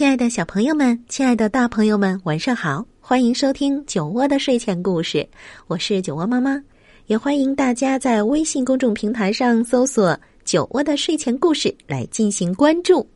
[0.00, 2.82] 亲爱的小朋友们，亲爱的大朋友们，晚上好！
[3.02, 5.28] 欢迎收听酒窝的睡前故事，
[5.66, 6.58] 我是酒窝妈妈，
[7.04, 13.06] 也欢迎大家在微信公众平台上搜索“酒窝的睡前故事”来进行关注。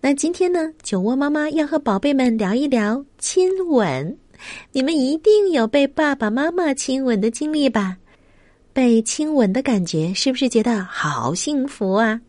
[0.00, 4.16] 那今天呢，酒窝妈妈要和宝贝们聊一聊亲吻。
[4.70, 7.96] 你们一定有被爸爸妈妈亲吻的经历吧？
[8.72, 12.20] 被亲吻的感觉是不是觉得好幸福啊？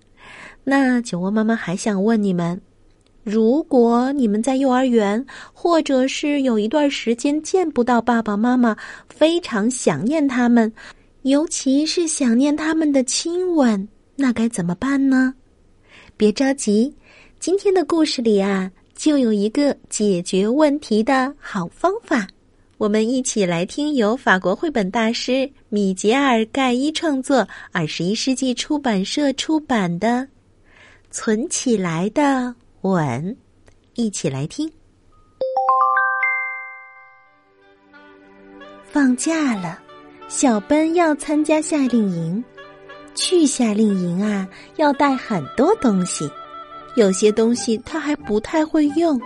[0.63, 2.59] 那酒窝妈妈还想问你们。
[3.25, 8.77] 如果你们在幼儿园，或者是有一段时间见不到爸爸妈妈，
[9.09, 10.71] 非常想念他们，
[11.23, 15.33] 尤其是想念他们的亲吻，那该怎么办呢？
[16.15, 16.93] 别着急，
[17.39, 22.27] 今天的故事里啊，就有一个解决问题的好方法。
[22.77, 30.07] 我们一起来听由法国绘本大师米杰尔·盖伊创作，二十一世纪出版社出版的
[31.09, 32.21] 《存起来的》。
[32.91, 33.35] 吻，
[33.95, 34.71] 一起来听。
[38.83, 39.79] 放假了，
[40.27, 42.43] 小奔要参加夏令营。
[43.13, 46.29] 去夏令营啊，要带很多东西，
[46.95, 49.19] 有些东西他还不太会用。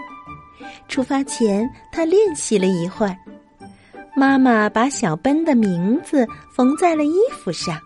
[0.87, 3.15] 出发前，他练习了一会儿。
[4.15, 7.79] 妈妈把小奔的名字缝在了衣服上，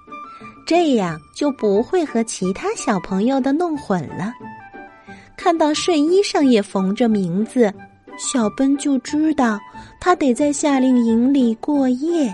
[0.65, 4.33] 这样就不会和其他小朋友的弄混了。
[5.43, 7.69] 看到睡衣上也缝着名字，
[8.17, 9.59] 小奔就知道
[9.99, 12.33] 他得在夏令营里过夜。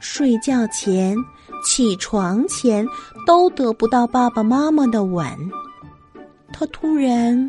[0.00, 1.16] 睡觉前、
[1.64, 2.84] 起床前
[3.24, 5.24] 都得不到爸爸妈妈的吻，
[6.52, 7.48] 他突然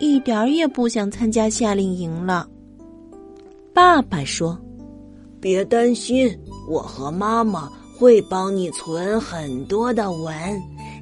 [0.00, 2.48] 一点儿也不想参加夏令营了。
[3.74, 4.58] 爸爸说
[5.42, 6.34] ：“别担心，
[6.70, 10.34] 我和妈妈会帮你存很多的吻，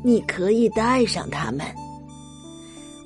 [0.02, 1.64] 你可以带上它们。”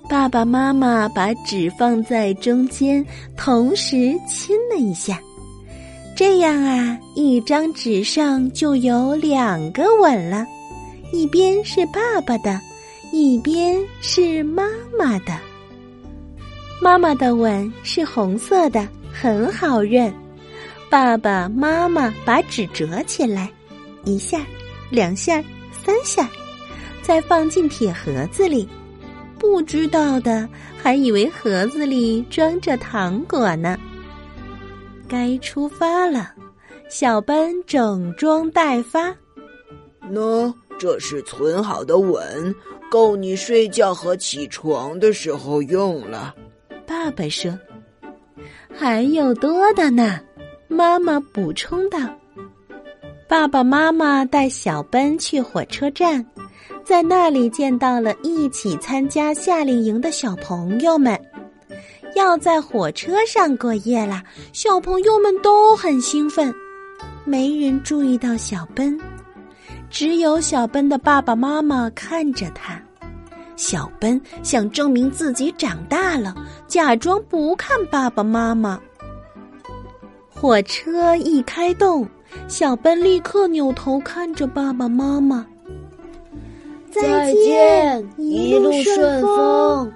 [0.09, 3.05] 爸爸妈妈把纸放在中间，
[3.37, 5.21] 同时亲了一下，
[6.17, 10.47] 这样啊，一张纸上就有两个吻了，
[11.13, 12.59] 一边是爸爸的，
[13.13, 14.65] 一边是妈
[14.99, 15.39] 妈的。
[16.81, 20.11] 妈妈的吻是红色的，很好认。
[20.89, 23.51] 爸爸妈妈把纸折起来，
[24.05, 24.41] 一下、
[24.89, 26.27] 两下、三下，
[27.03, 28.67] 再放进铁盒子里。
[29.51, 33.79] 不知道的还以为盒子里装着糖果呢。
[35.09, 36.35] 该出发了，
[36.91, 39.09] 小奔整装待发。
[40.13, 42.55] 喏，这是存好的吻，
[42.91, 46.35] 够你睡觉和起床的时候用了。
[46.87, 47.59] 爸爸说
[48.71, 50.21] ：“还有多的呢。”
[50.69, 51.99] 妈妈补充道。
[53.27, 56.25] 爸爸妈妈带小奔去火车站。
[56.89, 61.21] 在那里见到了一起参加夏令营的小朋友们，
[62.15, 64.23] 要在火车上过夜了！
[64.55, 66.51] 小朋友们都很兴奋，
[67.27, 68.99] 没人注意到小奔，
[69.91, 72.81] 只有小奔的爸爸妈妈看着他。
[73.55, 76.35] 小奔想证明自己长大了，
[76.67, 78.81] 假装不看爸爸妈妈。
[80.31, 82.09] 火车一开动，
[82.49, 85.47] 小奔立刻扭头看着爸爸妈妈。
[87.01, 89.93] 再见，一路顺风。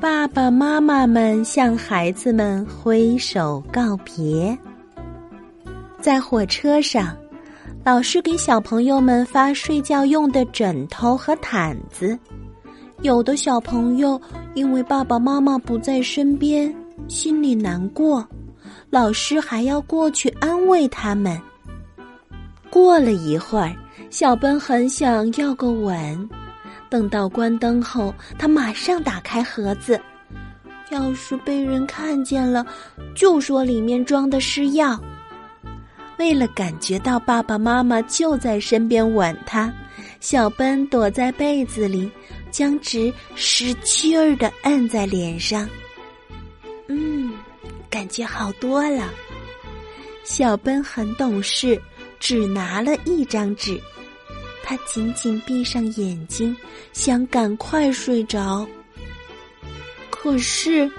[0.00, 4.56] 爸爸妈妈们向孩子们挥手告别。
[6.00, 7.16] 在火车上，
[7.84, 12.18] 老师给小朋友们发睡觉用的枕头和毯子。
[13.02, 14.20] 有的小朋友
[14.54, 16.72] 因为爸爸妈妈不在身边，
[17.08, 18.26] 心里难过，
[18.90, 21.40] 老师还要过去安慰他们。
[22.70, 23.74] 过了一会儿。
[24.10, 26.28] 小奔很想要个吻，
[26.88, 30.00] 等到关灯后，他马上打开盒子。
[30.90, 32.66] 要是被人看见了，
[33.14, 34.98] 就说里面装的是药。
[36.18, 39.72] 为了感觉到爸爸妈妈就在身边吻他，
[40.18, 42.10] 小奔躲在被子里，
[42.50, 45.68] 将纸使劲儿的按在脸上。
[46.88, 47.30] 嗯，
[47.90, 49.10] 感觉好多了。
[50.24, 51.80] 小奔很懂事，
[52.18, 53.78] 只拿了一张纸。
[54.68, 56.54] 他紧紧闭上眼睛，
[56.92, 58.66] 想赶快睡着。
[60.10, 60.90] 可是，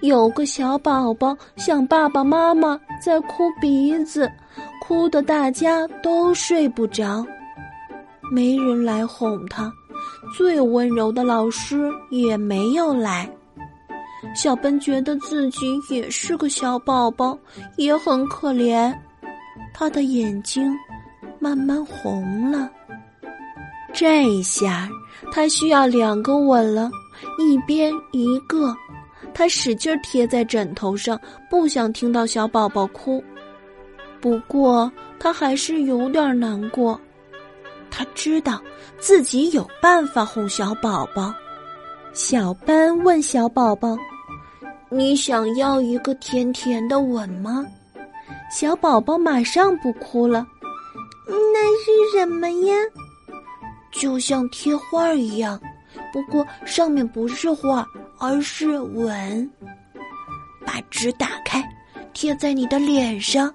[0.00, 4.32] 有个小宝宝想爸爸妈妈在哭鼻子，
[4.80, 7.22] 哭得大家都睡不着，
[8.32, 9.70] 没人来哄他，
[10.34, 13.30] 最温柔的老师也没有来。
[14.34, 17.38] 小奔觉得自己也是个小宝宝，
[17.76, 18.90] 也很可怜，
[19.74, 20.74] 他的眼睛
[21.38, 22.70] 慢慢红了。
[23.92, 24.88] 这下
[25.32, 26.90] 他需要两个吻了。
[27.38, 28.74] 一边一个，
[29.34, 31.20] 他使劲贴在枕头上，
[31.50, 33.22] 不想听到小宝宝哭。
[34.20, 37.00] 不过他还是有点难过。
[37.90, 38.60] 他知道
[38.98, 41.34] 自己有办法哄小宝宝。
[42.12, 43.96] 小班问小宝宝
[44.90, 47.64] ：“你想要一个甜甜的吻吗？”
[48.50, 50.46] 小宝宝马上不哭了。
[51.26, 52.74] 那是什么呀？
[53.98, 55.60] 就像贴画一样。
[56.12, 57.86] 不过上面不是画，
[58.18, 59.50] 而是吻。
[60.64, 61.62] 把纸打开，
[62.12, 63.52] 贴在你的脸上。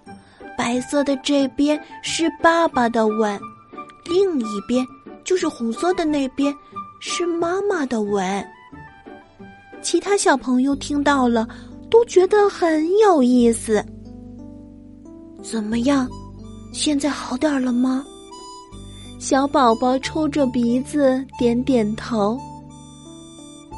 [0.58, 3.40] 白色的这边是爸爸的吻，
[4.06, 4.86] 另一边
[5.24, 6.54] 就是红色的那边
[7.00, 8.48] 是妈妈的吻。
[9.82, 11.48] 其他小朋友听到了，
[11.90, 13.84] 都觉得很有意思。
[15.42, 16.08] 怎么样？
[16.72, 18.06] 现在好点了吗？
[19.24, 22.38] 小宝宝抽着鼻子，点点头。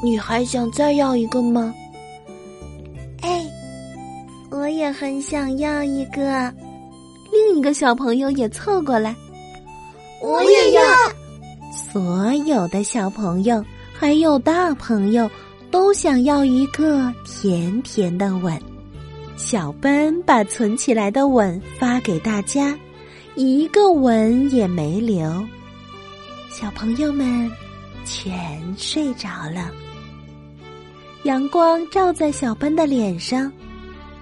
[0.02, 1.72] 你还想再要一个吗？
[3.22, 3.46] 哎，
[4.50, 6.52] 我也很想要一个。
[7.30, 9.14] 另一个小朋友也凑过来，
[10.20, 10.82] 我也要。
[11.92, 13.64] 所有的小朋友
[13.94, 15.30] 还有大朋友
[15.70, 18.60] 都想要一个甜甜的吻。
[19.36, 22.76] 小奔把存起来的吻发给大家。
[23.36, 25.46] 一个吻也没留，
[26.50, 27.50] 小朋友们
[28.02, 29.70] 全睡着了。
[31.24, 33.52] 阳光照在小奔的脸上，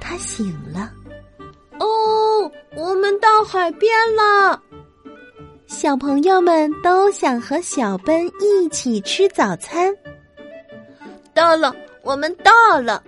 [0.00, 0.93] 他醒了。
[1.78, 4.61] 哦，我们到海边了。
[5.69, 9.94] 小朋友们都想和小奔一起吃早餐。
[11.32, 11.72] 到了，
[12.02, 13.00] 我们到了。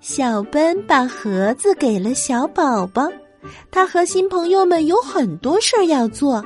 [0.00, 3.10] 小奔把盒子给了小宝宝。
[3.70, 6.44] 他和新朋友们有很多事儿要做，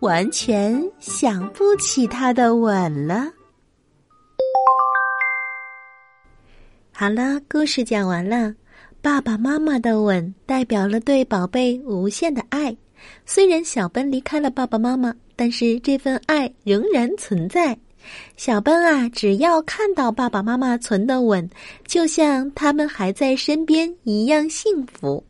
[0.00, 3.30] 完全想不起他的吻了。
[6.92, 8.54] 好了，故事讲完了。
[9.02, 12.76] 爸爸妈妈的吻代表了对宝贝无限的爱。
[13.24, 17.78] 虽然小奔离开了爸爸妈妈，但是这份爱仍然存在。
[18.36, 21.48] 小奔啊，只要看到爸爸妈妈存的吻，
[21.86, 25.22] 就像他们还在身边一样幸福。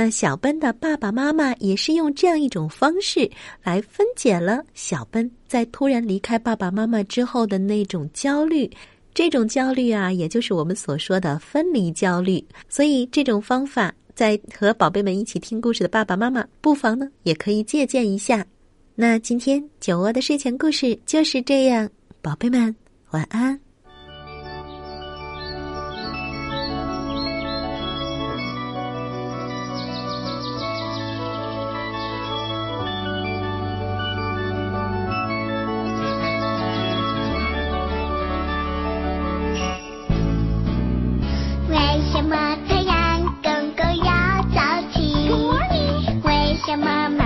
[0.00, 3.28] 那小奔的爸爸妈妈也是用这样一种方式
[3.64, 8.70] 来分解了小奔在突然离开爸爸妈妈之后的那种焦虑，
[9.12, 12.46] 这种焦虑啊，也就是我们所说的分离焦虑。
[12.68, 18.46] 所以这种方法，在和宝贝们一起听故事的爸爸妈妈，不妨呢也可以借鉴一下。
[18.94, 21.90] 那今天酒窝的睡前故事就是这样，
[22.22, 22.72] 宝贝们
[23.10, 23.67] 晚安。
[46.68, 47.24] 为什